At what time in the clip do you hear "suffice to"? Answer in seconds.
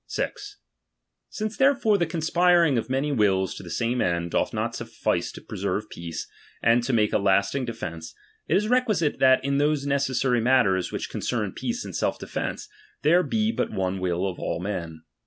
4.75-5.41